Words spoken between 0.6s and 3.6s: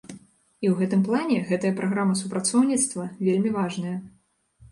ў гэтым плане гэтая праграма супрацоўніцтва вельмі